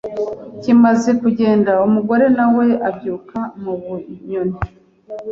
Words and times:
Kimaze 0.61 1.09
kugenda 1.21 1.71
umugore 1.87 2.25
na 2.37 2.45
we 2.55 2.67
abyuka 2.89 3.37
mubunyoni 3.61 4.57